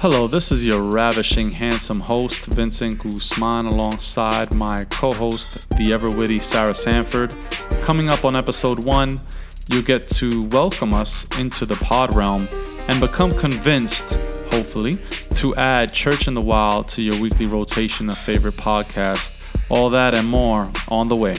[0.00, 6.08] Hello, this is your ravishing, handsome host, Vincent Guzman, alongside my co host, the ever
[6.08, 7.36] witty Sarah Sanford.
[7.82, 9.20] Coming up on episode one,
[9.66, 12.48] you get to welcome us into the pod realm
[12.88, 14.14] and become convinced,
[14.50, 14.96] hopefully,
[15.34, 19.36] to add Church in the Wild to your weekly rotation of favorite podcasts.
[19.70, 21.36] All that and more on the way.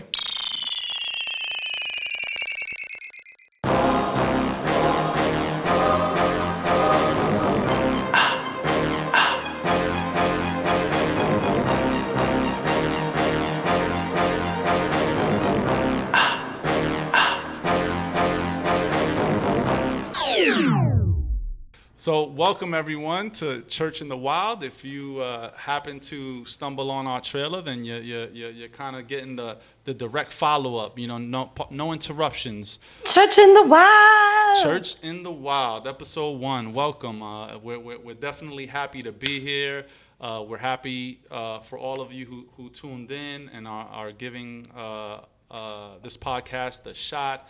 [22.62, 24.64] Welcome everyone to Church in the Wild.
[24.64, 29.08] If you uh, happen to stumble on our trailer, then you're, you're, you're kind of
[29.08, 32.78] getting the, the direct follow up, you know, no, no interruptions.
[33.04, 34.62] Church in the Wild.
[34.62, 36.72] Church in the Wild, episode one.
[36.72, 37.24] Welcome.
[37.24, 39.88] Uh, we're, we're, we're, definitely happy to be here.
[40.20, 44.12] Uh, we're happy uh, for all of you who, who tuned in and are, are
[44.12, 47.50] giving uh, uh, this podcast a shot.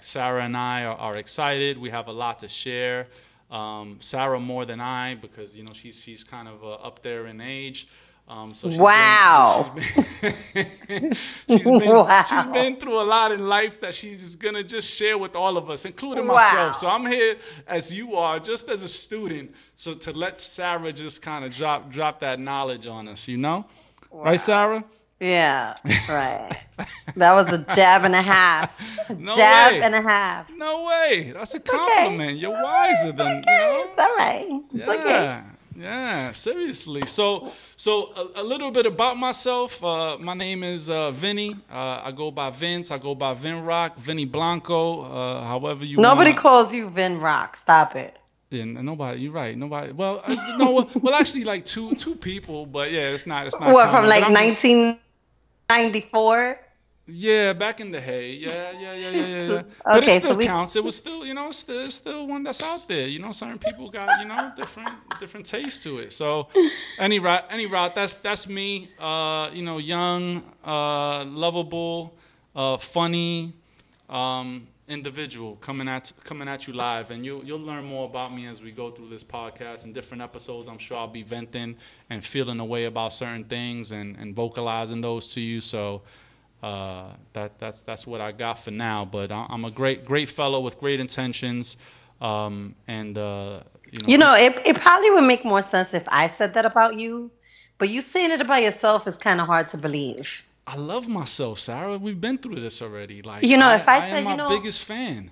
[0.00, 1.78] Sarah and I are, are excited.
[1.78, 3.06] We have a lot to share.
[3.52, 7.26] Um, Sarah more than I because you know she's she's kind of uh, up there
[7.26, 7.86] in age.
[8.28, 9.72] Um, so she's wow.
[9.74, 10.06] Been, she's,
[10.86, 11.16] been,
[11.48, 12.24] she's, been, wow.
[12.26, 15.68] she's been through a lot in life that she's gonna just share with all of
[15.68, 16.36] us, including wow.
[16.36, 16.76] myself.
[16.76, 17.36] So I'm here
[17.66, 19.54] as you are, just as a student.
[19.76, 23.66] So to let Sarah just kind of drop drop that knowledge on us, you know,
[24.10, 24.24] wow.
[24.24, 24.84] right, Sarah?
[25.22, 25.74] Yeah,
[26.08, 26.58] right.
[27.16, 28.72] that was a jab and a half.
[29.08, 29.82] No jab way.
[29.82, 30.50] and a half.
[30.50, 31.30] No way.
[31.32, 32.30] That's a compliment.
[32.30, 32.38] Okay.
[32.40, 33.36] You're wiser than okay.
[33.36, 33.84] you know.
[33.86, 34.62] It's all right.
[34.74, 34.92] It's yeah.
[34.92, 35.42] okay.
[35.76, 37.02] Yeah, seriously.
[37.06, 39.82] So, so a, a, little bit about myself.
[39.82, 41.56] Uh, my name is uh, Vinny.
[41.72, 42.90] Uh, I go by Vince.
[42.90, 45.02] I go by Vin Rock, Vinny Blanco.
[45.02, 45.98] Uh, however you.
[45.98, 46.42] Nobody wanna...
[46.42, 47.54] calls you Vin Rock.
[47.54, 48.18] Stop it.
[48.50, 49.20] Yeah, nobody.
[49.20, 49.56] You're right.
[49.56, 49.92] Nobody.
[49.92, 50.90] Well, uh, no.
[51.00, 53.46] well, actually, like two two people, but yeah, it's not.
[53.46, 53.72] It's not.
[53.72, 54.02] What common.
[54.02, 54.24] from like
[54.56, 54.98] 19-
[55.72, 56.58] 94?
[57.06, 58.32] Yeah, back in the hay.
[58.34, 59.62] Yeah, yeah, yeah, yeah, yeah.
[59.84, 60.44] but okay, it still so we...
[60.44, 60.76] counts.
[60.76, 63.08] It was still, you know, it's still, it's still one that's out there.
[63.08, 66.12] You know, certain people got, you know, different, different taste to it.
[66.12, 66.48] So,
[66.98, 67.94] any route, any route.
[67.94, 68.90] That's that's me.
[69.00, 72.14] Uh, you know, young, uh, lovable,
[72.54, 73.54] uh, funny.
[74.08, 78.46] Um, individual coming at coming at you live, and you'll you'll learn more about me
[78.46, 80.68] as we go through this podcast and different episodes.
[80.68, 81.76] I'm sure I'll be venting
[82.10, 85.60] and feeling a way about certain things and, and vocalizing those to you.
[85.60, 86.02] So
[86.62, 89.04] uh, that that's that's what I got for now.
[89.04, 91.76] But I'm a great great fellow with great intentions,
[92.20, 93.60] um, and uh,
[93.90, 96.66] you know, you know it it probably would make more sense if I said that
[96.66, 97.30] about you,
[97.78, 100.44] but you saying it about yourself is kind of hard to believe.
[100.66, 101.98] I love myself, Sarah.
[101.98, 103.22] We've been through this already.
[103.22, 105.30] Like you know, I, if I, I said, am my you know, biggest fan.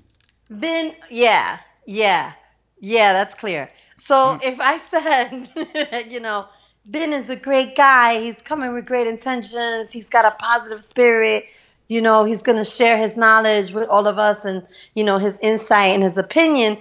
[0.49, 2.33] Then yeah, yeah,
[2.81, 3.71] yeah, that's clear.
[3.99, 4.41] So mm.
[4.43, 6.47] if I said, you know,
[6.87, 8.21] Ben is a great guy.
[8.21, 9.93] He's coming with great intentions.
[9.93, 11.47] He's got a positive spirit.
[11.89, 15.19] You know, he's going to share his knowledge with all of us and, you know,
[15.19, 16.79] his insight and his opinion.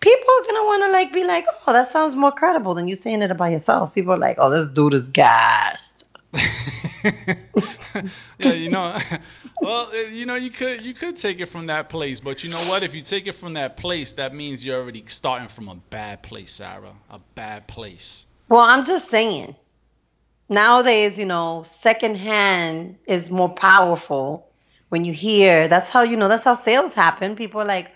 [0.00, 2.88] People are going to want to like be like, oh, that sounds more credible than
[2.88, 3.94] you saying it about yourself.
[3.94, 5.93] People are like, oh, this dude is gassed.
[8.38, 8.98] yeah, you know,
[9.62, 12.50] well, uh, you know, you could you could take it from that place, but you
[12.50, 12.82] know what?
[12.82, 16.22] If you take it from that place, that means you're already starting from a bad
[16.22, 16.94] place, Sarah.
[17.10, 18.26] A bad place.
[18.48, 19.54] Well, I'm just saying.
[20.48, 24.46] Nowadays, you know, secondhand is more powerful.
[24.90, 26.28] When you hear, that's how you know.
[26.28, 27.36] That's how sales happen.
[27.36, 27.90] People are like,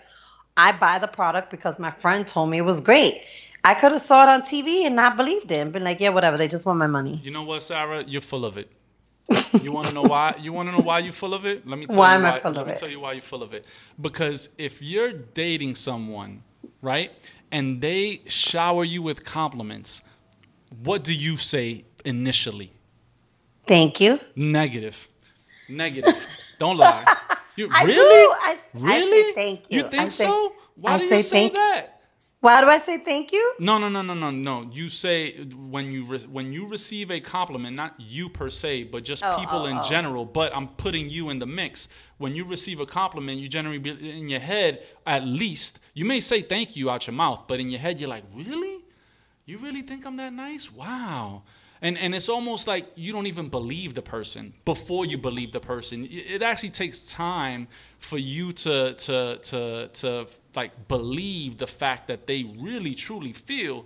[0.57, 3.21] I buy the product because my friend told me it was great.
[3.63, 6.09] I could have saw it on TV and not believed it and been like, yeah,
[6.09, 6.37] whatever.
[6.37, 7.19] They just want my money.
[7.23, 8.03] You know what, Sarah?
[8.07, 8.71] You're full of it.
[9.61, 10.35] you want to know why?
[10.39, 11.67] You want to know why you're full of it?
[11.67, 12.29] Let me tell why you why.
[12.29, 12.79] Am I full let of me it?
[12.79, 13.65] tell you why you're full of it.
[13.99, 16.43] Because if you're dating someone,
[16.81, 17.11] right,
[17.51, 20.01] and they shower you with compliments,
[20.83, 22.71] what do you say initially?
[23.67, 24.19] Thank you.
[24.35, 25.07] Negative.
[25.67, 26.15] Negative.
[26.57, 27.05] Don't lie.
[27.55, 27.97] You I really?
[27.97, 28.33] Do.
[28.41, 29.19] I, really?
[29.19, 29.77] I say thank you.
[29.77, 30.53] You think I say, so?
[30.75, 31.98] Why I do say you say thank that?
[32.41, 33.53] Why do I say thank you?
[33.59, 34.69] No, no, no, no, no, no.
[34.71, 39.03] You say when you re- when you receive a compliment, not you per se, but
[39.03, 39.83] just Oh, people oh, in oh.
[39.83, 40.23] general.
[40.23, 41.89] But I'm putting you in the mix.
[42.17, 46.21] When you receive a compliment, you generally be in your head at least you may
[46.21, 48.77] say thank you out your mouth, but in your head you're like, really?
[49.45, 50.71] You really think I'm that nice?
[50.71, 51.43] Wow.
[51.81, 55.61] And and it's almost like you don't even believe the person before you believe the
[55.61, 56.07] person.
[56.09, 57.67] It actually takes time
[57.99, 63.85] for you to to to to like believe the fact that they really truly feel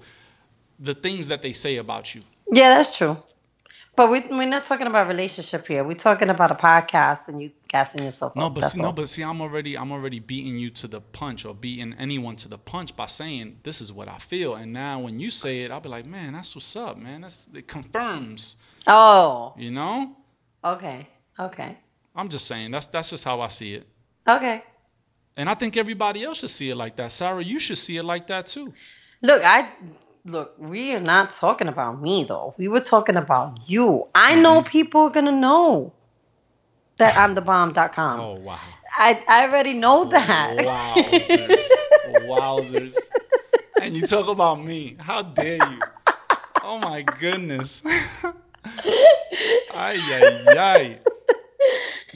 [0.80, 2.22] the things that they say about you.
[2.52, 3.18] Yeah, that's true.
[3.96, 5.84] But we, we're not talking about relationship here.
[5.84, 8.54] We're talking about a podcast, and you gassing yourself no, up.
[8.54, 11.56] but see, no, but see, I'm already I'm already beating you to the punch or
[11.56, 14.54] beating anyone to the punch by saying this is what I feel.
[14.54, 17.22] And now when you say it, I'll be like, man, that's what's up, man.
[17.22, 18.58] That's it confirms.
[18.86, 19.56] Oh.
[19.58, 20.16] You know.
[20.64, 21.10] Okay.
[21.40, 21.80] Okay.
[22.16, 23.88] I'm just saying that's that's just how I see it.
[24.30, 24.64] Okay.
[25.36, 27.12] And I think everybody else should see it like that.
[27.12, 28.72] Sarah, you should see it like that too.
[29.24, 29.70] Look, I
[30.26, 32.54] look, we are not talking about me though.
[32.60, 34.04] We were talking about you.
[34.14, 34.70] I know mm-hmm.
[34.70, 35.92] people are gonna know
[36.98, 38.20] that I'm the bomb.com.
[38.20, 38.60] Oh wow.
[38.96, 40.58] I, I already know that.
[40.60, 41.68] Wowzers.
[42.26, 42.96] Wowzers.
[43.82, 44.98] And you talk about me.
[45.00, 45.80] How dare you?
[46.64, 47.82] Oh my goodness.
[47.86, 48.34] ay
[49.74, 51.00] ay ay.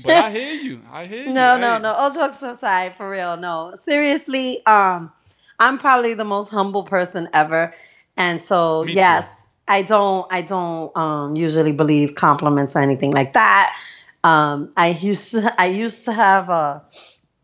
[0.04, 0.82] But I hear you.
[0.92, 1.34] I hear you.
[1.34, 1.92] No, no, no.
[1.92, 3.38] All jokes aside, for real.
[3.38, 4.66] No, seriously.
[4.66, 5.12] Um,
[5.60, 7.74] I'm probably the most humble person ever,
[8.16, 9.50] and so Me yes, too.
[9.68, 13.76] I don't, I don't um, usually believe compliments or anything like that.
[14.24, 16.84] Um, I used to, I used to have a,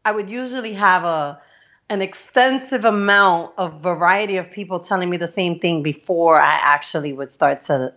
[0.05, 1.41] I would usually have a,
[1.89, 7.13] an extensive amount of variety of people telling me the same thing before I actually
[7.13, 7.93] would start to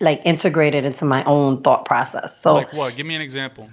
[0.00, 2.36] like integrate it into my own thought process.
[2.40, 2.96] So like what?
[2.96, 3.70] Give me an example.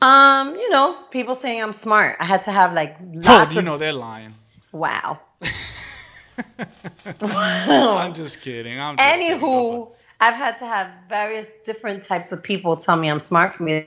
[0.00, 2.16] Um, you know, people saying I'm smart.
[2.20, 4.34] I had to have like lots oh, you of, know they're lying.
[4.72, 5.20] Wow.
[7.20, 8.78] I'm just kidding.
[8.78, 9.86] I'm just Anywho, kidding.
[10.20, 13.86] I've had to have various different types of people tell me I'm smart for me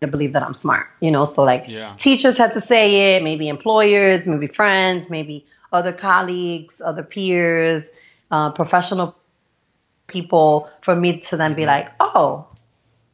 [0.00, 0.86] to believe that I'm smart.
[1.00, 1.94] You know, so like yeah.
[1.96, 7.92] teachers had to say it, maybe employers, maybe friends, maybe other colleagues, other peers,
[8.30, 9.16] uh, professional
[10.06, 12.46] people for me to then be like, oh,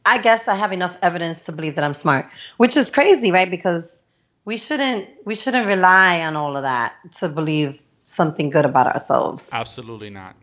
[0.04, 2.26] I guess I have enough evidence to believe that I'm smart,
[2.58, 3.50] which is crazy, right?
[3.50, 4.04] Because
[4.44, 9.50] we shouldn't we shouldn't rely on all of that to believe something good about ourselves.
[9.52, 10.36] Absolutely not.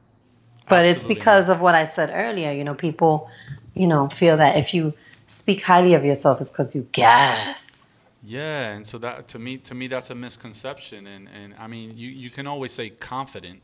[0.69, 1.55] But Absolutely it's because not.
[1.55, 2.51] of what I said earlier.
[2.51, 3.29] You know, people,
[3.73, 4.93] you know, feel that if you
[5.27, 7.89] speak highly of yourself, it's because you gas.
[8.25, 11.07] Yeah, and so that to me, to me, that's a misconception.
[11.07, 13.61] And and I mean, you you can always say confident,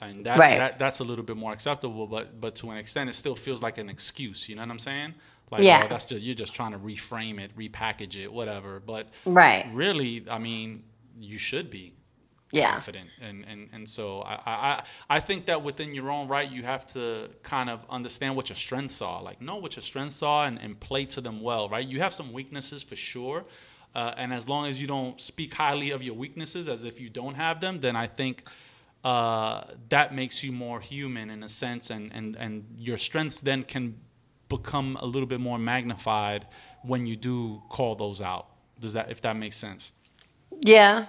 [0.00, 0.58] and that, right.
[0.58, 2.06] that that's a little bit more acceptable.
[2.06, 4.48] But but to an extent, it still feels like an excuse.
[4.48, 5.14] You know what I'm saying?
[5.50, 5.82] Like, yeah.
[5.84, 8.78] Oh, that's just you're just trying to reframe it, repackage it, whatever.
[8.78, 10.84] But right, really, I mean,
[11.18, 11.94] you should be
[12.52, 12.72] yeah.
[12.72, 16.62] confident, and and and so I, I I think that within your own right, you
[16.62, 19.22] have to kind of understand what your strengths are.
[19.22, 21.68] Like know what your strengths are and, and play to them well.
[21.68, 23.44] Right, you have some weaknesses for sure.
[23.92, 27.10] Uh, and as long as you don't speak highly of your weaknesses as if you
[27.10, 28.44] don't have them, then I think
[29.02, 33.62] uh, that makes you more human in a sense, and, and, and your strengths then
[33.62, 33.96] can
[34.48, 36.46] become a little bit more magnified
[36.82, 38.46] when you do call those out.
[38.78, 39.92] Does that, if that makes sense?
[40.60, 41.06] Yeah,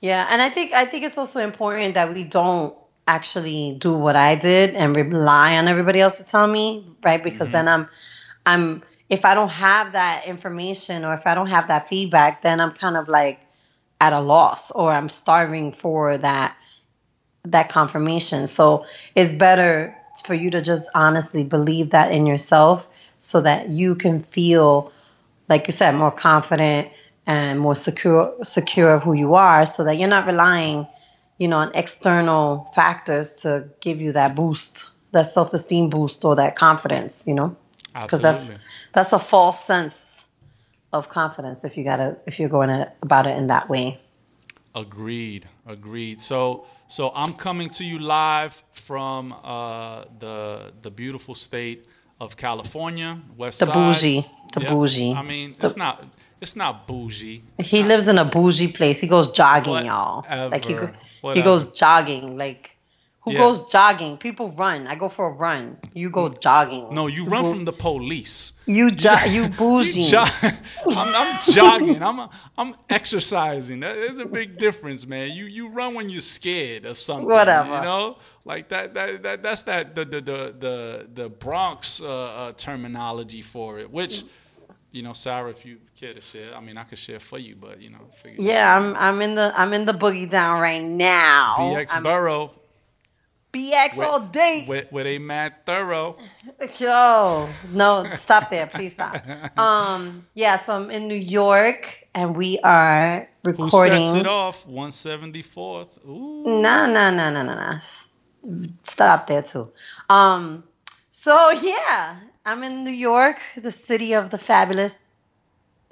[0.00, 2.76] yeah, and I think I think it's also important that we don't
[3.08, 7.22] actually do what I did and rely on everybody else to tell me, right?
[7.22, 7.66] Because mm-hmm.
[7.66, 7.88] then I'm,
[8.46, 12.60] I'm if I don't have that information or if I don't have that feedback, then
[12.60, 13.40] I'm kind of like
[14.00, 16.56] at a loss or I'm starving for that
[17.44, 18.46] that confirmation.
[18.46, 18.84] So
[19.14, 22.86] it's better for you to just honestly believe that in yourself
[23.18, 24.92] so that you can feel
[25.48, 26.90] like you said more confident
[27.26, 30.86] and more secure secure of who you are so that you're not relying
[31.38, 36.56] you know on external factors to give you that boost that self-esteem boost or that
[36.56, 37.54] confidence you know
[38.02, 38.50] because that's
[38.92, 40.26] that's a false sense
[40.92, 43.98] of confidence if you gotta if you're going about it in that way
[44.74, 51.86] agreed agreed so so I'm coming to you live from uh, the the beautiful state
[52.20, 53.74] of California, West the Side.
[53.74, 54.70] bougie, the yep.
[54.70, 55.12] bougie.
[55.12, 56.04] I mean, the, it's not
[56.40, 57.42] it's not bougie.
[57.58, 59.00] He not, lives in a bougie place.
[59.00, 60.50] He goes jogging, whatever, y'all.
[60.50, 60.76] Like he
[61.34, 62.76] he goes jogging, like
[63.26, 63.40] who yeah.
[63.40, 64.18] goes jogging?
[64.18, 64.86] People run.
[64.86, 65.78] I go for a run.
[65.94, 66.94] You go jogging.
[66.94, 68.52] No, you run from the police.
[68.66, 70.02] You jo- you bougie.
[70.02, 70.52] you jo- I'm,
[70.96, 72.00] I'm, jogging.
[72.00, 73.80] I'm I'm exercising.
[73.80, 75.32] That is a big difference, man.
[75.32, 77.26] You you run when you're scared of something.
[77.26, 77.74] Whatever.
[77.74, 82.06] You know, like that that, that that's that the the the the, the Bronx uh,
[82.06, 84.22] uh, terminology for it, which.
[84.96, 87.54] You know, Sarah, if you care to share, I mean, I could share for you,
[87.54, 91.56] but you know, yeah, I'm I'm in the I'm in the boogie down right now.
[91.58, 92.50] BX I'm, Borough.
[93.52, 94.64] BX all day.
[94.66, 96.16] With, with a mad thorough.
[96.78, 98.66] Yo, no, stop there.
[98.68, 99.22] Please stop.
[99.58, 103.98] Um, yeah, so I'm in New York and we are recording.
[103.98, 104.66] Who sets it off?
[104.66, 106.06] 174th.
[106.08, 106.42] Ooh.
[106.62, 108.72] No, no, no, no, no, no.
[108.82, 109.70] Stop there too.
[110.08, 110.64] Um,
[111.10, 115.00] so yeah, I'm in New York, the city of the fabulous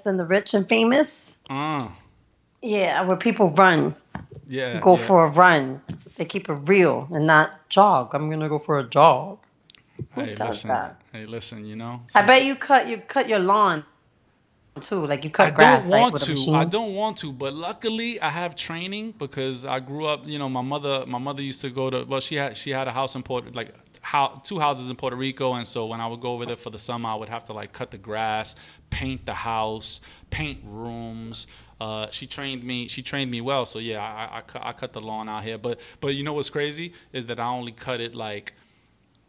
[0.05, 1.43] and the rich and famous.
[1.49, 1.89] Uh.
[2.61, 3.93] Yeah, where people run.
[4.47, 4.79] Yeah.
[4.79, 5.05] Go yeah.
[5.05, 5.81] for a run.
[6.15, 8.15] They keep it real and not jog.
[8.15, 9.39] I'm gonna go for a jog.
[10.11, 10.67] Who hey, does listen.
[10.69, 11.01] that?
[11.11, 11.65] Hey, listen.
[11.65, 12.01] You know.
[12.15, 13.83] I bet you cut you cut your lawn
[14.79, 15.87] too, like you cut I grass.
[15.87, 16.51] I don't want to.
[16.53, 20.25] I don't want to, but luckily I have training because I grew up.
[20.25, 21.05] You know, my mother.
[21.05, 22.05] My mother used to go to.
[22.05, 23.73] Well, she had she had a house in Puerto like
[24.05, 26.69] how two houses in Puerto Rico, and so when I would go over there for
[26.69, 28.55] the summer, I would have to like cut the grass,
[28.91, 31.47] paint the house, paint rooms.
[31.81, 32.87] Uh, she trained me.
[32.87, 33.65] She trained me well.
[33.65, 35.57] So yeah, I, I, cut, I cut the lawn out here.
[35.57, 38.53] But but you know what's crazy is that I only cut it like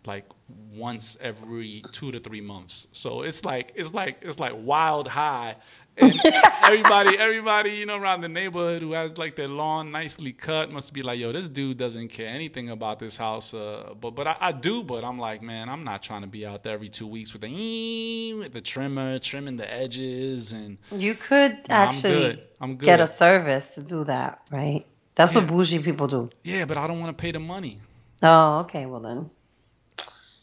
[0.04, 0.26] like
[0.74, 2.86] once every two to three months.
[2.92, 5.56] So it's like it's like it's like wild high.
[5.98, 6.20] And
[6.62, 10.92] everybody, everybody, you know, around the neighborhood who has like their lawn nicely cut must
[10.92, 13.54] be like, yo, this dude doesn't care anything about this house.
[13.54, 14.82] Uh, but but I, I do.
[14.82, 17.42] But I'm like, man, I'm not trying to be out there every two weeks with
[17.42, 22.42] the with the trimmer, trimming the edges, and You could Nah, I'm actually good.
[22.60, 22.86] I'm good.
[22.86, 24.84] get a service to do that, right?
[25.14, 26.28] That's what bougie people do.
[26.44, 27.80] yeah, but I don't want to pay the money.
[28.22, 28.84] Oh, okay.
[28.84, 29.30] Well then,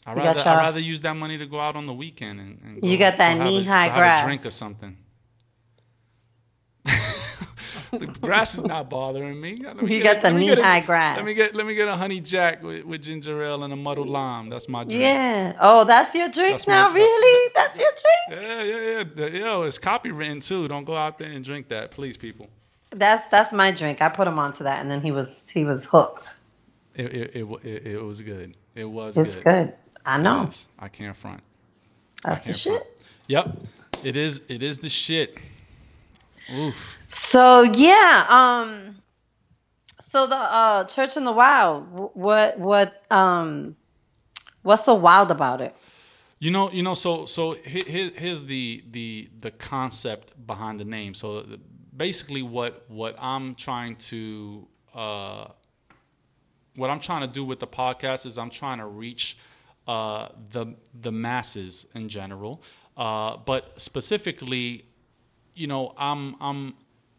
[0.06, 2.84] I rather I rather use that money to go out on the weekend and, and
[2.84, 4.22] You got that go have a- knee-high go have grass.
[4.22, 4.96] a drink or something.
[7.98, 9.54] The grass is not bothering me.
[9.54, 9.58] Me
[9.96, 11.16] You get got the let me get a- knee-high grass.
[11.16, 13.76] Let me get let me get a honey jack with, with ginger ale and a
[13.76, 14.48] muddled lime.
[14.50, 15.00] That's my drink.
[15.00, 15.56] yeah.
[15.60, 17.52] Oh, that's your drink That's now, really?
[17.54, 18.42] That's your drink.
[18.44, 19.04] Yeah, yeah, yeah.
[19.30, 20.68] The- Yo, it's copywritten too.
[20.68, 22.48] Don't go out there and drink that, please, people.
[22.90, 24.00] That's that's my drink.
[24.02, 26.34] I put him onto that, and then he was he was hooked.
[26.94, 28.56] It it it, it, it was good.
[28.74, 29.44] It was It's good.
[29.44, 29.72] good.
[30.06, 30.44] I know.
[30.44, 31.40] Yes, I can't front.
[32.24, 32.72] That's the can't shit.
[32.72, 32.86] front.
[33.26, 33.58] Yep,
[34.04, 34.42] it is.
[34.48, 35.36] It is the shit.
[36.52, 36.98] Oof.
[37.06, 38.96] So yeah, um,
[40.00, 41.86] so the uh, Church in the Wild.
[42.14, 43.76] What what um,
[44.62, 45.74] what's so wild about it?
[46.38, 46.94] You know, you know.
[46.94, 51.14] So, so he- he- here's the the the concept behind the name.
[51.14, 51.44] So,
[51.96, 55.46] basically, what what I'm trying to uh,
[56.76, 59.36] what I'm trying to do with the podcast is I'm trying to reach
[59.86, 62.62] uh, the the masses in general,
[62.96, 64.86] uh, but specifically,
[65.54, 66.74] you know, I'm I'm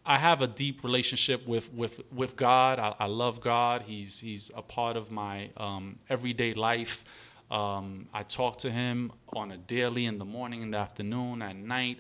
[0.06, 2.80] I have a deep relationship with with with God.
[2.80, 3.84] I, I love God.
[3.88, 7.04] He's he's a part of my um, everyday life.
[7.50, 11.56] Um, I talk to Him on a daily, in the morning, in the afternoon, at
[11.56, 12.00] night,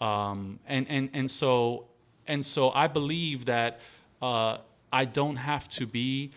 [0.00, 1.86] um, and and and so
[2.26, 3.80] and so I believe that
[4.20, 4.58] uh,
[4.92, 6.32] I don't have to be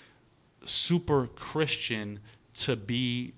[0.65, 2.19] super Christian
[2.53, 3.33] to be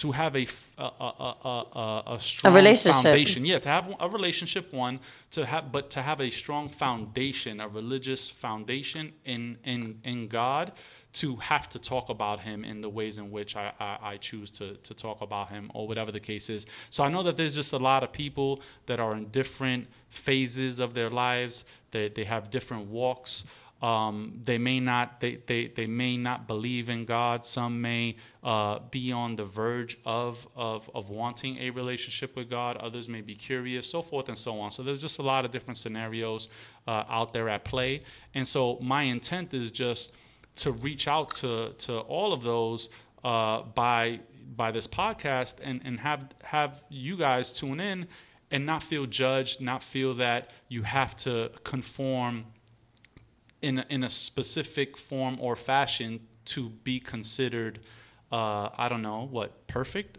[0.00, 0.46] to have a
[0.78, 2.46] a, a, a, a, strong foundation.
[2.46, 3.02] A relationship.
[3.02, 3.44] foundation.
[3.44, 4.98] Yeah, to have a relationship, one
[5.32, 10.72] to have, but to have a strong foundation, a religious foundation in in in God,
[11.14, 14.50] to have to talk about Him in the ways in which I, I, I choose
[14.52, 16.64] to to talk about Him, or whatever the case is.
[16.88, 20.78] So I know that there's just a lot of people that are in different phases
[20.78, 21.64] of their lives.
[21.90, 23.44] They they have different walks.
[23.82, 27.46] Um, they may not they, they, they may not believe in God.
[27.46, 32.76] Some may uh, be on the verge of, of of wanting a relationship with God.
[32.76, 34.70] Others may be curious, so forth and so on.
[34.70, 36.48] So there's just a lot of different scenarios
[36.86, 38.02] uh, out there at play.
[38.34, 40.12] And so my intent is just
[40.56, 42.90] to reach out to to all of those
[43.24, 44.20] uh, by
[44.54, 48.08] by this podcast and and have have you guys tune in
[48.50, 52.46] and not feel judged, not feel that you have to conform
[53.62, 57.80] in a, in a specific form or fashion to be considered
[58.32, 60.18] uh, I don't know what perfect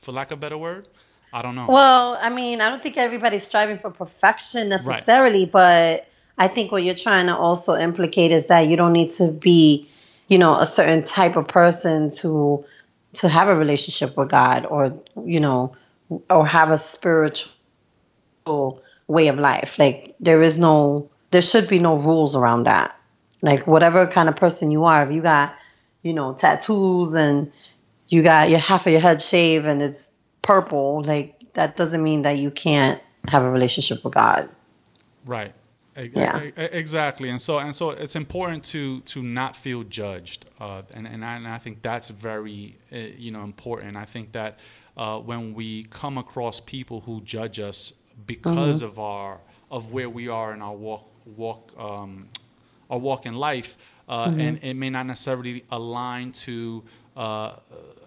[0.00, 0.86] for lack of a better word?
[1.32, 1.66] I don't know.
[1.68, 6.06] Well, I mean, I don't think everybody's striving for perfection necessarily, but
[6.38, 9.90] I think what you're trying to also implicate is that you don't need to be,
[10.28, 12.64] you know, a certain type of person to
[13.14, 14.92] to have a relationship with God or,
[15.24, 15.74] you know,
[16.30, 17.52] or have a spiritual
[19.08, 19.78] way of life.
[19.78, 22.98] Like there is no there should be no rules around that.
[23.42, 25.54] Like whatever kind of person you are, if you got,
[26.02, 27.52] you know, tattoos and
[28.08, 32.22] you got your half of your head shaved and it's purple, like that doesn't mean
[32.22, 34.48] that you can't have a relationship with God.
[35.26, 35.52] Right.
[35.94, 36.38] Yeah.
[36.38, 37.28] Exactly.
[37.28, 40.46] And so and so it's important to to not feel judged.
[40.58, 43.98] Uh, and and I, and I think that's very uh, you know important.
[43.98, 44.60] I think that
[44.96, 47.92] uh, when we come across people who judge us
[48.26, 49.40] because of our
[49.70, 52.28] of where we are in our walk walk um,
[52.90, 53.76] our walk in life,
[54.08, 56.84] uh, and it may not necessarily align to
[57.16, 57.52] uh,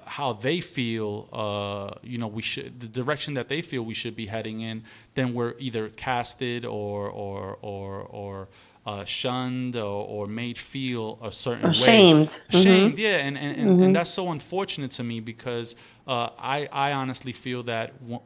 [0.05, 1.27] how they feel.
[1.31, 4.83] Uh, you know, we should the direction that they feel we should be heading in.
[5.15, 8.47] Then we're either casted or or or or
[8.85, 11.73] uh, shunned or, or made feel a certain Or way.
[11.73, 12.41] shamed.
[12.49, 15.75] Shamed, yeah, and and, and, and that's so unfortunate to me because
[16.07, 17.99] uh, I I honestly feel that.
[18.01, 18.21] w-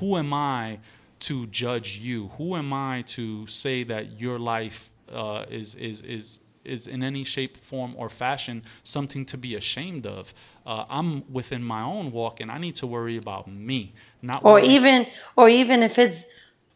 [0.00, 0.78] who am I
[1.22, 2.28] to judge you?
[2.38, 7.24] Who am I to say that your life uh, is is is is in any
[7.24, 10.32] shape, form, or fashion something to be ashamed of.
[10.64, 14.60] Uh, I'm within my own walk, and I need to worry about me, not or
[14.60, 16.26] even or even if it's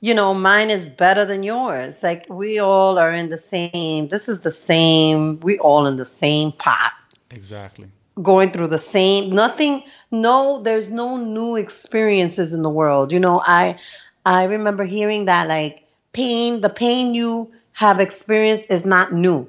[0.01, 2.03] you know mine is better than yours.
[2.03, 4.09] Like we all are in the same.
[4.09, 5.41] This is the same.
[5.41, 6.93] We all in the same pot.
[7.31, 7.89] Exactly.
[8.23, 9.31] Going through the same.
[9.31, 9.83] Nothing.
[10.11, 13.13] No, there's no new experiences in the world.
[13.13, 13.79] You know, I
[14.27, 19.49] I remember hearing that like pain, the pain you have experienced is not new.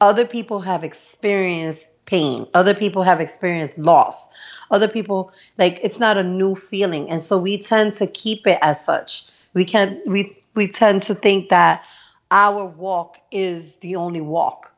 [0.00, 2.46] Other people have experienced pain.
[2.54, 4.32] Other people have experienced loss.
[4.70, 8.58] Other people like it's not a new feeling, and so we tend to keep it
[8.62, 9.28] as such.
[9.52, 11.86] We can we we tend to think that
[12.30, 14.74] our walk is the only walk.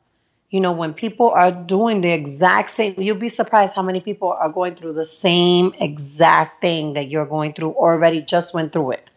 [0.51, 4.33] You know, when people are doing the exact same, you'll be surprised how many people
[4.33, 8.93] are going through the same exact thing that you're going through already just went through
[8.93, 9.09] it.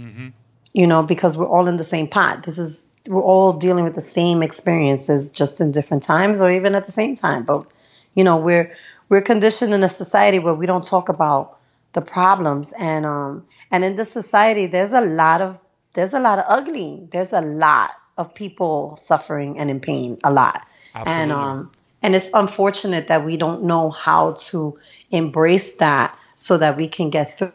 [0.00, 0.28] Mm-hmm
[0.72, 2.44] you know, because we're all in the same pot.
[2.44, 6.74] This is we're all dealing with the same experiences, just in different times or even
[6.74, 7.44] at the same time.
[7.44, 7.66] But
[8.14, 8.74] you know, we're
[9.08, 11.58] we're conditioned in a society where we don't talk about
[11.92, 15.58] the problems, and um, and in this society, there's a lot of
[15.94, 17.06] there's a lot of ugly.
[17.10, 21.22] There's a lot of people suffering and in pain, a lot, Absolutely.
[21.22, 21.70] and um,
[22.02, 24.78] and it's unfortunate that we don't know how to
[25.10, 27.52] embrace that so that we can get through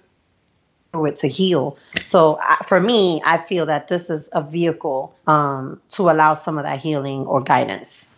[1.04, 1.78] it to heal.
[2.02, 6.64] So for me, I feel that this is a vehicle um, to allow some of
[6.64, 8.16] that healing or guidance.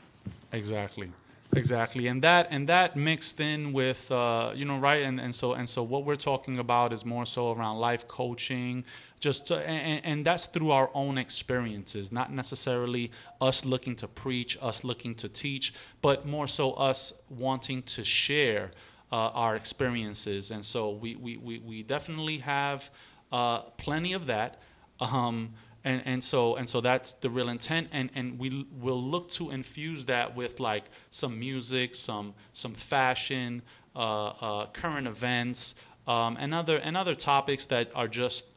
[0.54, 1.10] Exactly.
[1.56, 5.54] Exactly, and that and that mixed in with uh, you know right, and, and so
[5.54, 8.84] and so what we're talking about is more so around life coaching,
[9.20, 14.58] just to, and, and that's through our own experiences, not necessarily us looking to preach,
[14.62, 18.72] us looking to teach, but more so us wanting to share
[19.16, 20.52] our experiences.
[20.52, 22.90] And so we, we, we, we definitely have
[23.32, 24.62] uh, plenty of that.
[25.00, 29.30] Um, and, and so and so that's the real intent and, and we will look
[29.32, 33.62] to infuse that with like some music some some fashion
[33.96, 38.48] uh, uh, current events um, and other and other topics that are just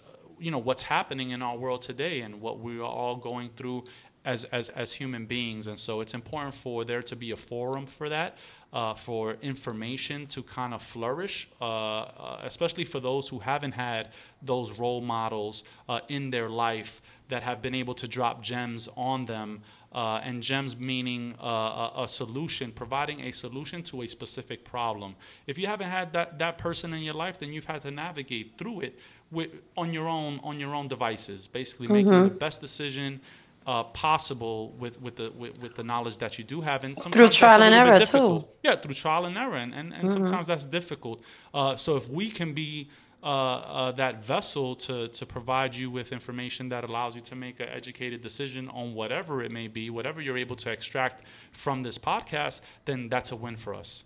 [0.40, 3.84] you know what's happening in our world today and what we are all going through
[4.24, 5.66] as, as, as human beings.
[5.66, 8.36] And so it's important for there to be a forum for that,
[8.72, 14.08] uh, for information to kind of flourish, uh, uh, especially for those who haven't had
[14.42, 19.24] those role models uh, in their life that have been able to drop gems on
[19.24, 19.62] them.
[19.92, 25.16] Uh, and gems meaning uh, a, a, solution, providing a solution to a specific problem.
[25.48, 28.56] If you haven't had that, that person in your life, then you've had to navigate
[28.56, 29.00] through it
[29.32, 32.08] with, on your own on your own devices, basically mm-hmm.
[32.08, 33.20] making the best decision
[33.70, 37.14] uh, possible with with the with, with, the knowledge that you do have, and sometimes
[37.14, 38.44] through trial and error too.
[38.64, 40.12] Yeah, through trial and error, and and, and mm-hmm.
[40.12, 41.22] sometimes that's difficult.
[41.54, 42.90] Uh, so if we can be
[43.22, 47.60] uh, uh, that vessel to to provide you with information that allows you to make
[47.60, 51.96] an educated decision on whatever it may be, whatever you're able to extract from this
[51.96, 54.02] podcast, then that's a win for us.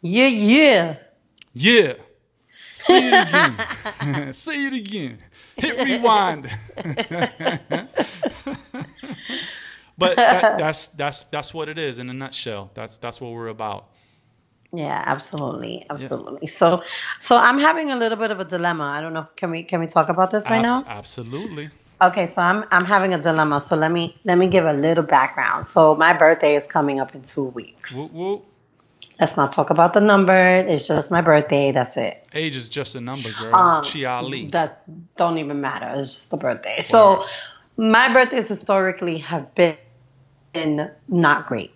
[0.00, 0.96] Yeah, yeah,
[1.52, 1.92] yeah.
[2.72, 4.32] Say it again.
[4.44, 5.18] Say it again.
[5.58, 6.50] Hit rewind.
[9.98, 12.70] but that, that's that's that's what it is in a nutshell.
[12.74, 13.88] That's that's what we're about.
[14.72, 16.40] Yeah, absolutely, absolutely.
[16.42, 16.48] Yeah.
[16.48, 16.82] So,
[17.20, 18.84] so I'm having a little bit of a dilemma.
[18.84, 19.26] I don't know.
[19.36, 20.90] Can we can we talk about this right Abs- now?
[20.90, 21.70] Absolutely.
[22.02, 23.60] Okay, so I'm I'm having a dilemma.
[23.60, 25.64] So let me let me give a little background.
[25.64, 27.94] So my birthday is coming up in two weeks.
[27.94, 28.44] Whoop, whoop.
[29.20, 30.32] Let's not talk about the number.
[30.32, 31.72] It's just my birthday.
[31.72, 32.26] That's it.
[32.32, 33.54] Age is just a number, girl.
[33.54, 34.50] Um.
[34.50, 35.92] That's don't even matter.
[35.98, 36.82] It's just a birthday.
[36.82, 37.24] So
[37.76, 41.72] my birthdays historically have been not great.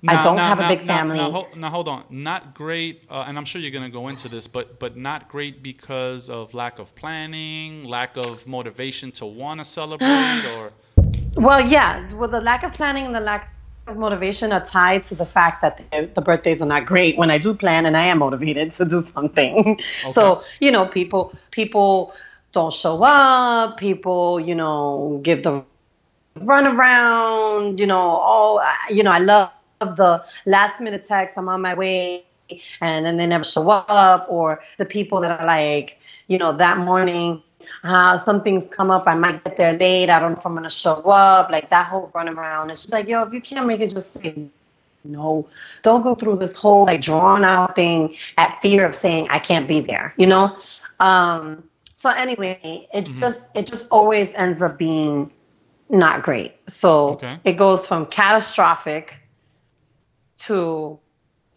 [0.00, 1.18] Now, I don't now, have now, a big family.
[1.18, 2.04] Now, hold, now, hold on.
[2.08, 5.28] Not great, uh, and I'm sure you're going to go into this, but but not
[5.28, 10.72] great because of lack of planning, lack of motivation to want to celebrate, or.
[11.34, 12.14] Well, yeah.
[12.14, 13.52] Well, the lack of planning and the lack
[13.94, 17.38] motivation are tied to the fact that the, the, birthdays are not great when I
[17.38, 19.78] do plan and I am motivated to do something.
[20.04, 20.12] Okay.
[20.12, 22.12] So, you know, people people
[22.52, 25.64] don't show up, people, you know, give the
[26.36, 31.60] run around, you know, all you know, I love the last minute text, I'm on
[31.60, 32.24] my way
[32.80, 36.78] and then they never show up or the people that are like, you know, that
[36.78, 37.42] morning
[37.88, 39.06] uh, some things come up.
[39.06, 40.10] I might get there late.
[40.10, 41.50] I don't know if I'm going to show up.
[41.50, 42.70] Like that whole run around.
[42.70, 44.48] It's just like, yo, if you can't make it, just say
[45.04, 45.48] no.
[45.82, 49.66] Don't go through this whole like drawn out thing at fear of saying I can't
[49.66, 50.56] be there, you know?
[51.00, 53.18] Um, so anyway, it mm-hmm.
[53.18, 55.30] just it just always ends up being
[55.88, 56.54] not great.
[56.68, 57.40] So okay.
[57.44, 59.16] it goes from catastrophic
[60.38, 60.98] to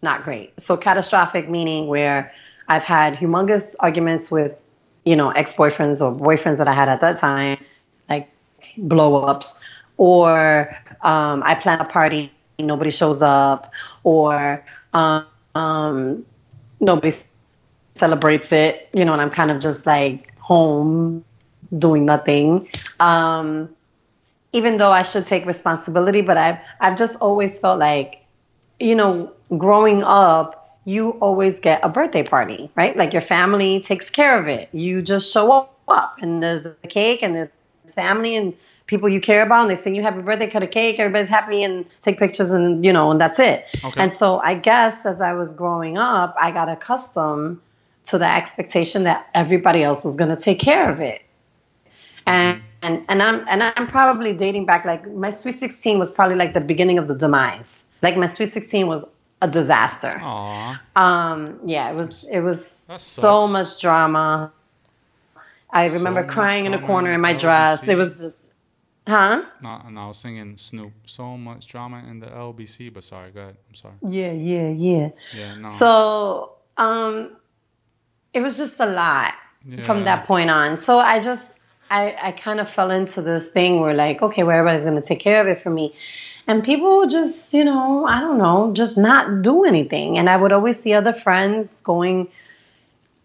[0.01, 0.59] not great.
[0.59, 2.31] So catastrophic meaning where
[2.69, 4.55] I've had humongous arguments with
[5.03, 7.57] you know, ex boyfriends or boyfriends that I had at that time,
[8.09, 8.29] like
[8.77, 9.59] blow ups,
[9.97, 13.71] or um, I plan a party, nobody shows up,
[14.03, 16.25] or um, um,
[16.79, 17.15] nobody
[17.95, 21.23] celebrates it, you know, and I'm kind of just like home
[21.77, 22.67] doing nothing.
[22.99, 23.69] Um,
[24.53, 28.25] even though I should take responsibility, but I've I've just always felt like,
[28.79, 32.95] you know, growing up, you always get a birthday party, right?
[32.97, 34.69] Like your family takes care of it.
[34.71, 37.49] You just show up, and there's a cake, and there's
[37.87, 38.53] family and
[38.87, 41.63] people you care about, and they sing you happy birthday, cut a cake, everybody's happy,
[41.63, 43.65] and take pictures, and you know, and that's it.
[43.83, 44.01] Okay.
[44.01, 47.59] And so I guess as I was growing up, I got accustomed
[48.05, 51.21] to the expectation that everybody else was going to take care of it,
[52.25, 52.57] and.
[52.57, 56.35] Mm-hmm and and I'm and I'm probably dating back like my sweet 16 was probably
[56.35, 57.87] like the beginning of the demise.
[58.01, 59.05] Like my sweet 16 was
[59.41, 60.11] a disaster.
[60.11, 60.79] Aww.
[60.95, 62.65] Um yeah, it was it was
[62.97, 64.51] so much drama.
[65.69, 67.87] I remember so crying in a corner in my dress.
[67.87, 68.51] It was just
[69.07, 69.43] Huh?
[69.61, 70.93] No, no, I was singing Snoop.
[71.05, 73.57] So much drama in the LBC, but sorry, go ahead.
[73.67, 73.95] I'm sorry.
[74.07, 75.09] Yeah, yeah, yeah.
[75.35, 75.65] Yeah, no.
[75.65, 77.35] So, um,
[78.33, 79.33] it was just a lot
[79.65, 79.83] yeah.
[79.83, 80.77] from that point on.
[80.77, 81.57] So I just
[81.89, 85.19] I, I kind of fell into this thing where like, okay, well, everybody's gonna take
[85.19, 85.93] care of it for me.
[86.47, 90.17] And people just, you know, I don't know, just not do anything.
[90.17, 92.27] And I would always see other friends going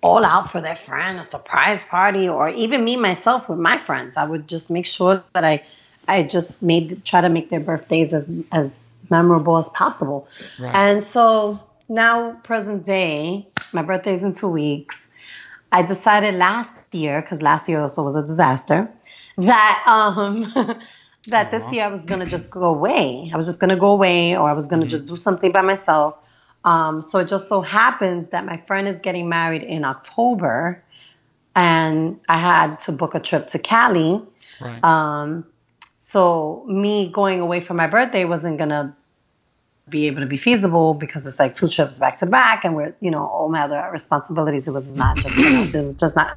[0.02, 4.16] all out for their friend, a surprise party, or even me myself with my friends.
[4.16, 5.62] I would just make sure that I
[6.08, 10.28] I just made try to make their birthdays as as memorable as possible.
[10.58, 10.74] Right.
[10.74, 15.12] And so now present day, my birthday's in two weeks.
[15.72, 18.88] I decided last year, because last year also was a disaster,
[19.38, 20.52] that um,
[21.26, 23.30] that this year I was gonna just go away.
[23.32, 24.90] I was just gonna go away, or I was gonna mm-hmm.
[24.90, 26.16] just do something by myself.
[26.64, 30.82] Um, so it just so happens that my friend is getting married in October,
[31.54, 34.22] and I had to book a trip to Cali.
[34.60, 34.82] Right.
[34.82, 35.44] Um,
[35.96, 38.96] so me going away for my birthday wasn't gonna
[39.88, 42.94] be able to be feasible because it's like two trips back to back and we're
[43.00, 46.36] you know all my other responsibilities it was not just this is just not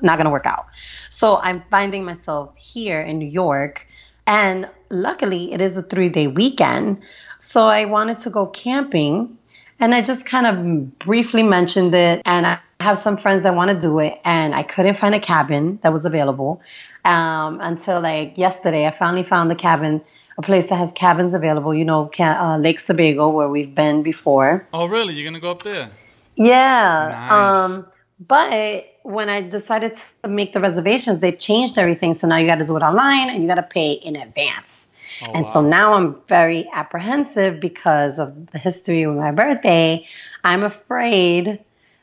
[0.00, 0.66] not going to work out
[1.10, 3.86] so i'm finding myself here in new york
[4.26, 7.00] and luckily it is a three day weekend
[7.38, 9.36] so i wanted to go camping
[9.80, 13.70] and i just kind of briefly mentioned it and i have some friends that want
[13.70, 16.60] to do it and i couldn't find a cabin that was available
[17.04, 20.00] um, until like yesterday i finally found the cabin
[20.38, 21.74] a place that has cabins available.
[21.74, 24.66] You know, uh, Lake Sebago, where we've been before.
[24.72, 25.14] Oh, really?
[25.14, 25.90] You're gonna go up there?
[26.36, 27.08] Yeah.
[27.10, 27.70] Nice.
[27.70, 27.86] Um,
[28.28, 32.14] but when I decided to make the reservations, they've changed everything.
[32.14, 34.92] So now you got to do it online and you got to pay in advance.
[35.22, 35.52] Oh, and wow.
[35.52, 40.06] so now I'm very apprehensive because of the history of my birthday.
[40.44, 41.58] I'm afraid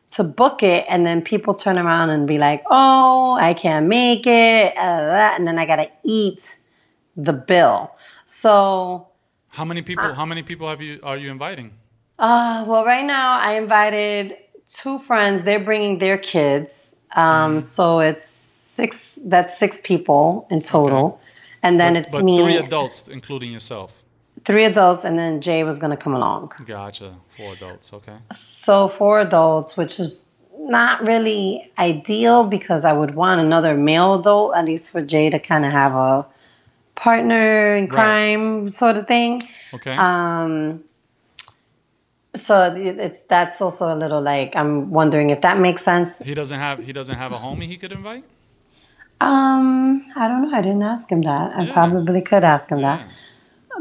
[0.09, 4.25] to book it and then people turn around and be like, oh, I can't make
[4.25, 4.75] it.
[4.77, 6.57] Uh, and then I got to eat
[7.15, 7.91] the bill.
[8.25, 9.07] So
[9.49, 10.05] how many people?
[10.05, 11.73] Uh, how many people have you are you inviting?
[12.17, 14.35] Uh, well, right now I invited
[14.73, 15.41] two friends.
[15.41, 16.95] They're bringing their kids.
[17.15, 17.61] Um, mm.
[17.61, 19.19] so it's six.
[19.25, 21.17] That's six people in total, okay.
[21.63, 22.37] and then but, it's but me.
[22.37, 24.03] Three adults, including yourself.
[24.45, 26.53] Three adults, and then Jay was going to come along.
[26.65, 27.15] Gotcha.
[27.35, 27.91] Four adults.
[27.93, 28.15] Okay.
[28.31, 30.25] So four adults, which is
[30.57, 35.39] not really ideal because I would want another male adult, at least for Jay to
[35.39, 36.25] kind of have a
[36.95, 38.73] partner in crime right.
[38.73, 39.41] sort of thing.
[39.73, 39.95] Okay.
[39.95, 40.83] Um,
[42.35, 46.19] so it's that's also a little like I'm wondering if that makes sense.
[46.19, 48.23] He doesn't have he doesn't have a homie he could invite.
[49.21, 50.57] Um, I don't know.
[50.57, 51.51] I didn't ask him that.
[51.57, 52.97] I probably could ask him yeah.
[52.97, 53.11] that.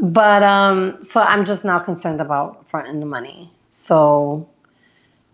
[0.01, 3.51] But um, so I'm just now concerned about fronting the money.
[3.69, 4.49] So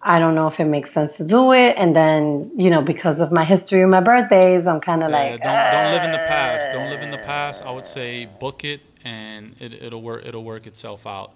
[0.02, 1.76] I don't know if it makes sense to do it.
[1.78, 5.18] And then, you know, because of my history of my birthdays, I'm kind of yeah,
[5.18, 6.72] like, don't, don't live in the past.
[6.72, 7.64] Don't live in the past.
[7.64, 10.24] I would say book it and it, it'll work.
[10.26, 11.32] It'll work itself out.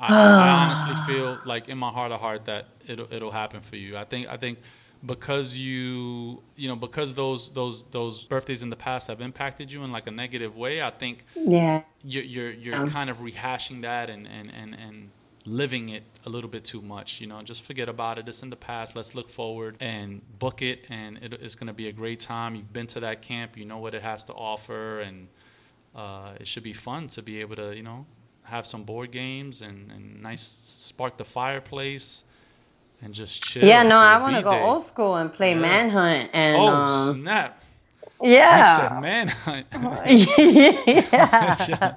[0.00, 3.76] I, I honestly feel like in my heart of heart that it'll it'll happen for
[3.76, 3.96] you.
[3.96, 4.58] I think I think
[5.04, 9.84] because you you know because those those those birthdays in the past have impacted you
[9.84, 10.82] in like a negative way.
[10.82, 15.10] I think yeah you're you're, you're um, kind of rehashing that and and and and
[15.46, 17.20] living it a little bit too much.
[17.20, 18.28] You know, just forget about it.
[18.28, 18.96] It's in the past.
[18.96, 22.54] Let's look forward and book it, and it, it's going to be a great time.
[22.54, 23.56] You've been to that camp.
[23.56, 25.28] You know what it has to offer, and
[25.94, 28.06] uh, it should be fun to be able to, you know,
[28.44, 32.24] have some board games and, and nice spark the fireplace
[33.02, 33.64] and just chill.
[33.64, 35.60] Yeah, no, I want to go old school and play yeah.
[35.60, 36.56] Manhunt and.
[36.56, 37.62] Oh um, snap!
[38.22, 38.78] Yeah.
[38.78, 39.66] I said Manhunt.
[41.12, 41.96] yeah.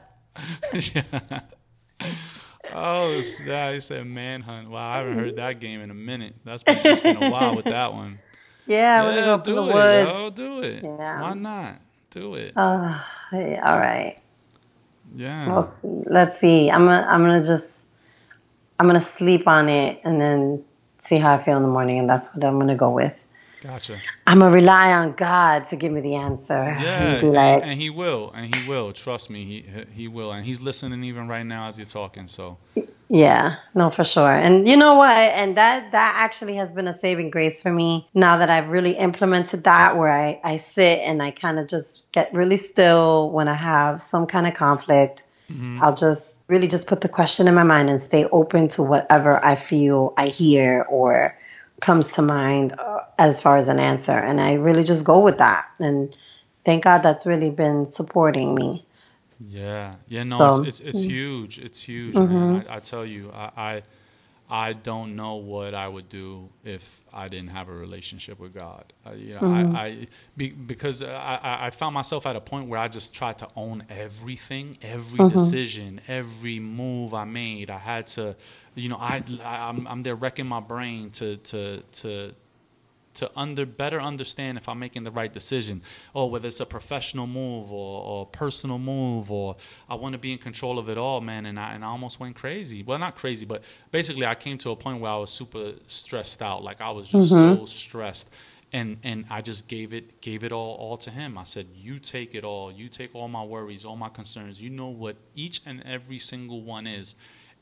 [0.96, 1.40] yeah.
[2.76, 4.70] Oh, yeah, he said manhunt.
[4.70, 6.36] Wow, I haven't heard that game in a minute.
[6.46, 8.20] That's been, it's been a while with that one.
[8.66, 10.10] Yeah, I'm gonna go do the it, woods.
[10.10, 10.84] Yo, do it.
[10.86, 11.22] Yeah.
[11.22, 11.82] Why not?
[12.12, 12.54] Do it.
[12.56, 12.98] Uh,
[13.34, 14.18] yeah, all right.
[15.16, 15.62] Yeah.
[15.84, 16.70] Let's see.
[16.72, 17.86] I'm gonna I'm gonna just
[18.80, 20.64] I'm gonna sleep on it and then
[20.98, 23.28] see how I feel in the morning, and that's what I'm gonna go with.
[23.64, 24.02] Gotcha.
[24.28, 26.54] I'm gonna rely on God to give me the answer.
[26.54, 28.92] Yeah, and, like, and, He will, and He will.
[28.92, 32.28] Trust me, He He will, and He's listening even right now as you're talking.
[32.28, 32.58] So.
[33.08, 34.34] Yeah, no, for sure.
[34.34, 35.16] And you know what?
[35.16, 38.98] And that that actually has been a saving grace for me now that I've really
[38.98, 43.48] implemented that where I, I sit and I kind of just get really still when
[43.48, 45.24] I have some kind of conflict.
[45.50, 45.82] Mm-hmm.
[45.82, 49.44] I'll just really just put the question in my mind and stay open to whatever
[49.46, 51.38] I feel I hear or
[51.82, 52.74] comes to mind
[53.18, 54.12] as far as an answer.
[54.12, 55.66] And I really just go with that.
[55.80, 56.16] And
[56.66, 58.86] thank God that's really been supporting me.
[59.40, 61.10] Yeah, yeah, no, so, it's, it's, it's mm.
[61.10, 61.60] huge.
[61.60, 62.34] It's huge, mm-hmm.
[62.34, 62.66] man.
[62.70, 63.84] I, I, tell you, I, I
[64.50, 68.94] I don't know what I would do if I didn't have a relationship with God.
[69.04, 69.76] Uh, you know, mm-hmm.
[69.76, 73.40] I, I be, because I, I found myself at a point where I just tried
[73.40, 75.36] to own everything, every mm-hmm.
[75.36, 77.72] decision, every move I made.
[77.72, 78.36] I had to,
[78.76, 82.36] you know, I I'm, I'm there wrecking my brain to to to
[83.16, 85.82] to under better understand if I'm making the right decision,
[86.14, 89.56] or whether it's a professional move or, or personal move, or
[89.90, 91.46] I want to be in control of it all, man.
[91.46, 92.84] And I and I almost went crazy.
[92.84, 96.42] Well, not crazy, but basically I came to a point where I was super stressed
[96.42, 96.64] out.
[96.64, 97.60] Like I was just mm-hmm.
[97.60, 98.30] so stressed.
[98.76, 101.38] And, and I just gave it gave it all all to him.
[101.38, 102.72] I said, "You take it all.
[102.72, 104.60] You take all my worries, all my concerns.
[104.60, 107.14] You know what each and every single one is,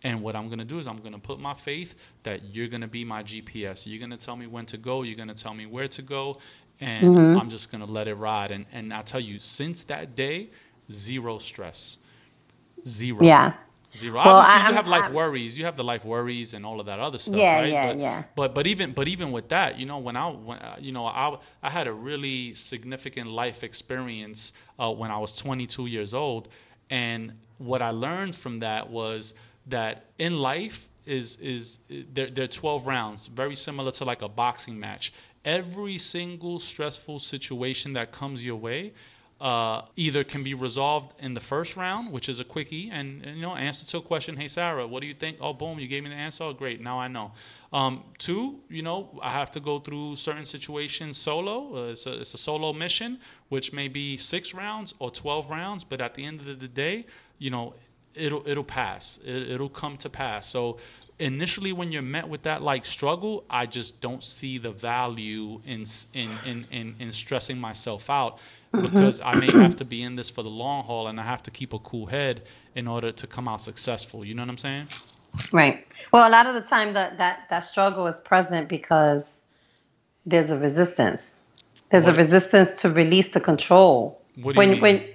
[0.04, 2.68] and what I'm going to do is I'm going to put my faith that you're
[2.68, 3.86] going to be my GPS.
[3.86, 5.04] You're going to tell me when to go.
[5.04, 6.40] You're going to tell me where to go.
[6.80, 7.40] And mm-hmm.
[7.40, 8.50] I'm just going to let it ride.
[8.52, 10.50] And, and I tell you, since that day,
[10.92, 11.98] zero stress.
[12.88, 13.20] Zero.
[13.22, 13.54] Yeah.
[13.96, 14.16] Zero.
[14.16, 15.58] Well, Obviously, I, you have life I'm, worries.
[15.58, 17.36] You have the life worries and all of that other stuff.
[17.36, 17.72] Yeah, right?
[17.72, 18.24] yeah, but, yeah.
[18.36, 21.06] But but even but even with that, you know, when I when, uh, you know
[21.06, 26.48] I I had a really significant life experience uh, when I was 22 years old,
[26.90, 29.34] and what I learned from that was
[29.67, 34.80] that in life is is there are 12 rounds, very similar to like a boxing
[34.80, 35.13] match.
[35.43, 38.93] Every single stressful situation that comes your way
[39.41, 43.38] uh, either can be resolved in the first round, which is a quickie, and, and,
[43.38, 44.38] you know, answer to a question.
[44.38, 45.38] Hey, Sarah, what do you think?
[45.41, 46.43] Oh, boom, you gave me the answer.
[46.43, 47.32] Oh, great, now I know.
[47.74, 51.76] Um, two, you know, I have to go through certain situations solo.
[51.76, 53.19] Uh, it's, a, it's a solo mission,
[53.50, 57.08] which may be six rounds or twelve rounds, but at the end of the day,
[57.39, 57.74] you know,
[58.15, 59.19] it'll it'll pass.
[59.24, 60.47] It, it'll come to pass.
[60.47, 60.78] So
[61.19, 65.86] initially when you're met with that like struggle, I just don't see the value in
[66.13, 68.39] in in in, in stressing myself out
[68.74, 68.82] mm-hmm.
[68.82, 71.43] because I may have to be in this for the long haul and I have
[71.43, 72.43] to keep a cool head
[72.76, 74.26] in order to come out successful.
[74.26, 74.88] You know what I'm saying?
[75.52, 75.86] Right.
[76.12, 79.47] Well, a lot of the time that that that struggle is present because
[80.26, 81.39] there's a resistance.
[81.89, 82.15] There's what?
[82.15, 84.21] a resistance to release the control.
[84.41, 84.82] What do when you mean?
[84.82, 85.06] when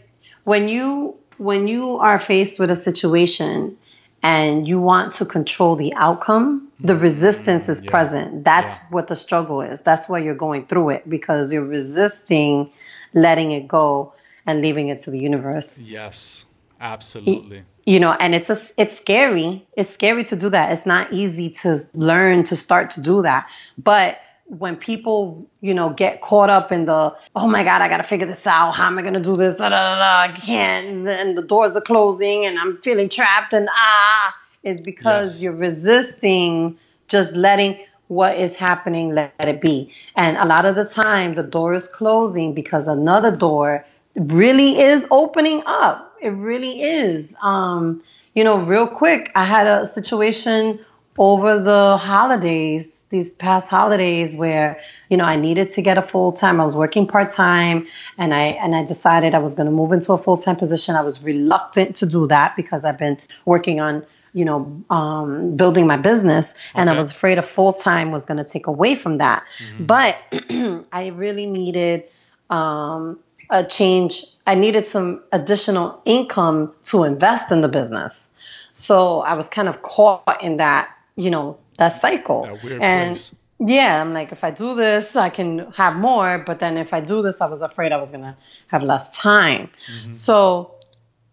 [0.44, 3.76] when you when you are faced with a situation
[4.22, 7.02] and you want to control the outcome, the mm-hmm.
[7.02, 7.90] resistance is yeah.
[7.90, 8.44] present.
[8.44, 8.82] That's yeah.
[8.90, 9.82] what the struggle is.
[9.82, 12.70] That's why you're going through it because you're resisting
[13.14, 14.12] letting it go
[14.46, 15.78] and leaving it to the universe.
[15.78, 16.44] Yes,
[16.80, 17.64] absolutely.
[17.84, 19.66] You know, and it's a, it's scary.
[19.76, 20.72] It's scary to do that.
[20.72, 23.48] It's not easy to learn to start to do that.
[23.78, 27.96] But when people, you know, get caught up in the, oh my God, I got
[27.98, 28.72] to figure this out.
[28.72, 29.56] How am I going to do this?
[29.56, 31.06] Da, da, da, I can't.
[31.08, 35.42] And the doors are closing and I'm feeling trapped and ah, is because yes.
[35.42, 36.78] you're resisting
[37.08, 37.78] just letting
[38.08, 39.92] what is happening, let it be.
[40.14, 45.06] And a lot of the time, the door is closing because another door really is
[45.10, 46.14] opening up.
[46.22, 47.34] It really is.
[47.42, 48.02] Um,
[48.34, 50.78] you know, real quick, I had a situation
[51.18, 56.32] over the holidays, these past holidays where, you know, I needed to get a full
[56.32, 56.60] time.
[56.60, 57.86] I was working part time
[58.18, 60.94] and I and I decided I was going to move into a full time position.
[60.94, 65.86] I was reluctant to do that because I've been working on, you know, um, building
[65.86, 66.90] my business and.
[66.90, 69.44] I was afraid a full time was going to take away from that.
[69.58, 69.86] Mm-hmm.
[69.86, 72.04] But I really needed
[72.50, 73.18] um,
[73.50, 74.24] a change.
[74.46, 78.30] I needed some additional income to invest in the business.
[78.72, 83.34] So I was kind of caught in that you know that cycle that and place.
[83.58, 87.00] yeah i'm like if i do this i can have more but then if i
[87.00, 88.36] do this i was afraid i was going to
[88.68, 90.12] have less time mm-hmm.
[90.12, 90.72] so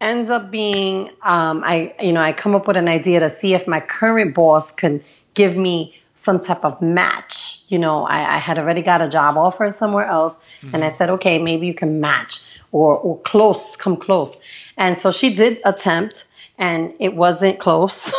[0.02, 3.54] ends up being um, i you know i come up with an idea to see
[3.54, 8.38] if my current boss can give me some type of match you know i, I
[8.38, 10.76] had already got a job offer somewhere else mm-hmm.
[10.76, 14.42] and i said okay maybe you can match or or close come close
[14.78, 16.26] and so she did attempt
[16.64, 18.06] and it wasn't close.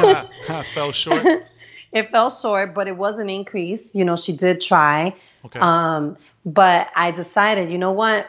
[0.74, 1.24] fell short.
[1.92, 3.94] it fell short, but it was an increase.
[3.94, 5.14] You know, she did try.
[5.44, 5.60] Okay.
[5.60, 8.26] Um, but I decided, you know what,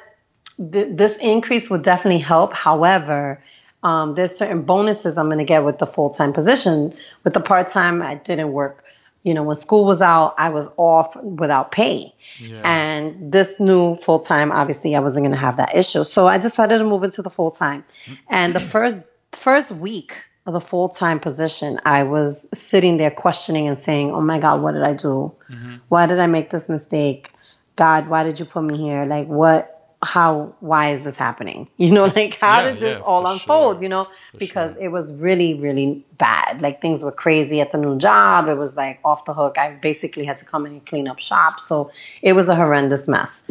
[0.71, 2.53] Th- this increase would definitely help.
[2.53, 3.41] However,
[3.83, 6.93] um, there's certain bonuses I'm going to get with the full time position.
[7.23, 8.83] With the part time, I didn't work.
[9.23, 12.13] You know, when school was out, I was off without pay.
[12.39, 12.61] Yeah.
[12.65, 16.03] And this new full time, obviously, I wasn't going to have that issue.
[16.03, 17.83] So I decided to move into the full time.
[18.29, 23.67] And the first first week of the full time position, I was sitting there questioning
[23.67, 25.31] and saying, "Oh my God, what did I do?
[25.49, 25.75] Mm-hmm.
[25.89, 27.31] Why did I make this mistake?
[27.75, 29.05] God, why did you put me here?
[29.05, 29.77] Like, what?
[30.03, 30.55] How?
[30.61, 31.69] Why is this happening?
[31.77, 33.75] You know, like, how yeah, did this yeah, all unfold?
[33.77, 33.83] Sure.
[33.83, 34.83] You know, for because sure.
[34.83, 36.61] it was really, really bad.
[36.61, 38.47] Like, things were crazy at the new job.
[38.47, 39.57] It was like off the hook.
[39.57, 41.59] I basically had to come in and clean up shop.
[41.59, 41.91] So
[42.23, 43.49] it was a horrendous mess.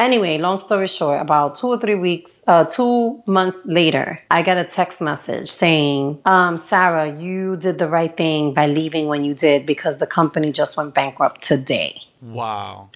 [0.00, 4.56] Anyway, long story short, about two or three weeks, uh, two months later, I got
[4.56, 9.34] a text message saying, um, Sarah, you did the right thing by leaving when you
[9.34, 12.00] did because the company just went bankrupt today.
[12.22, 12.88] Wow.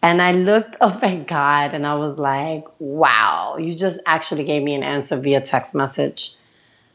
[0.00, 4.62] And I looked up at God and I was like, wow, you just actually gave
[4.62, 6.36] me an answer via text message.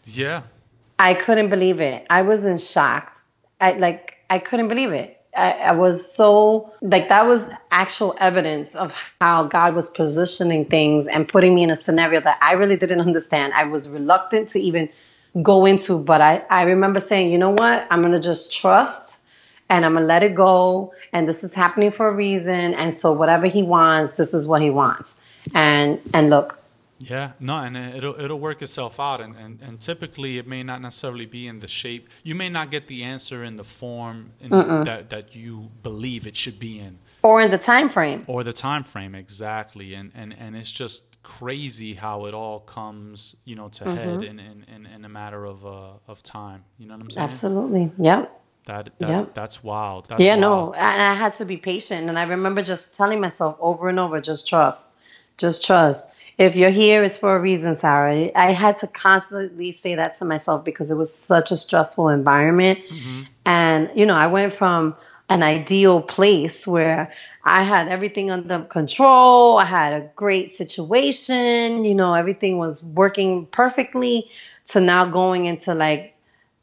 [0.05, 0.41] Yeah.
[0.97, 2.07] I couldn't believe it.
[2.09, 3.15] I was in shock.
[3.59, 5.20] I like I couldn't believe it.
[5.35, 11.07] I, I, was so like that was actual evidence of how God was positioning things
[11.07, 13.53] and putting me in a scenario that I really didn't understand.
[13.53, 14.89] I was reluctant to even
[15.41, 19.21] go into, but I, I remember saying, you know what, I'm gonna just trust
[19.69, 20.93] and I'm gonna let it go.
[21.13, 22.73] And this is happening for a reason.
[22.73, 25.25] And so whatever he wants, this is what he wants.
[25.55, 26.60] And and look,
[27.09, 30.81] yeah, no, and it'll it'll work itself out, and, and, and typically it may not
[30.81, 32.07] necessarily be in the shape.
[32.23, 36.37] You may not get the answer in the form in that that you believe it
[36.37, 39.95] should be in, or in the time frame, or the time frame exactly.
[39.95, 43.97] And and and it's just crazy how it all comes, you know, to mm-hmm.
[43.97, 46.63] head in, in, in, in, a matter of uh, of time.
[46.77, 47.27] You know what I'm saying?
[47.27, 47.91] Absolutely.
[47.97, 48.37] Yep.
[48.67, 49.33] That, that yep.
[49.33, 50.07] that's wild.
[50.07, 50.41] That's yeah, wild.
[50.41, 53.99] no, and I had to be patient, and I remember just telling myself over and
[53.99, 54.95] over, just trust,
[55.37, 58.31] just trust if you're here, it's for a reason, Sarah.
[58.35, 62.79] I had to constantly say that to myself because it was such a stressful environment.
[62.89, 63.21] Mm-hmm.
[63.45, 64.95] And, you know, I went from
[65.29, 71.93] an ideal place where I had everything under control, I had a great situation, you
[71.93, 74.29] know, everything was working perfectly,
[74.65, 76.15] to now going into like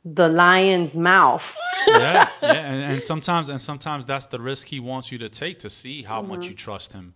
[0.05, 1.57] the lion's mouth.
[1.88, 2.53] yeah, yeah.
[2.73, 6.03] And, and, sometimes and sometimes that's the risk he wants you to take to see
[6.03, 6.33] how mm-hmm.
[6.33, 7.14] much you trust him.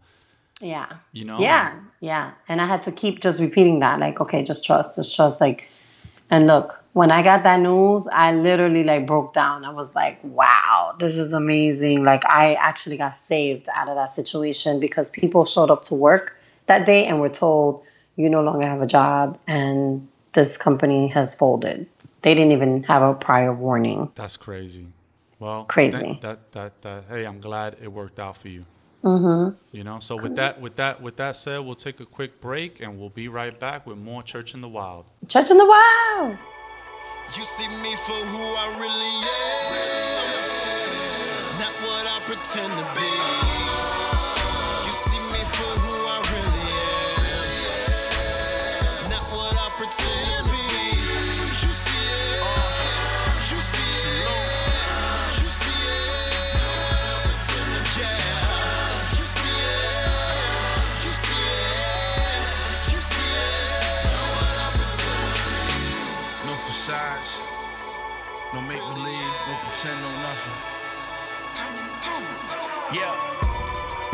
[0.62, 0.86] Yeah.
[1.12, 1.38] You know?
[1.38, 1.74] Yeah.
[2.00, 2.32] Yeah.
[2.48, 3.98] And I had to keep just repeating that.
[3.98, 5.40] Like, okay, just trust, just trust.
[5.40, 5.68] Like,
[6.30, 9.64] and look, when I got that news, I literally like broke down.
[9.64, 12.04] I was like, wow, this is amazing.
[12.04, 16.38] Like, I actually got saved out of that situation because people showed up to work
[16.66, 17.84] that day and were told,
[18.16, 21.86] you no longer have a job and this company has folded.
[22.22, 24.10] They didn't even have a prior warning.
[24.14, 24.86] That's crazy.
[25.38, 26.18] Well, crazy.
[26.20, 28.64] That, that, that, that, hey, I'm glad it worked out for you.
[29.02, 29.56] Mm-hmm.
[29.76, 32.80] You know, so with that, with that, with that said, we'll take a quick break
[32.80, 35.06] and we'll be right back with more Church in the Wild.
[35.28, 36.36] Church in the Wild.
[37.36, 40.12] You see me for who I really am,
[41.58, 43.12] not what I pretend to be.
[44.86, 46.68] You see me for who I really
[49.06, 50.51] am, not what I pretend
[69.72, 70.52] pretend, no nothing.
[72.92, 73.14] Yeah,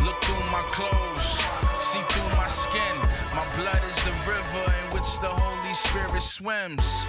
[0.05, 1.39] look through my clothes,
[1.83, 2.95] see through my skin.
[3.35, 7.09] My blood is the river in which the Holy Spirit swims.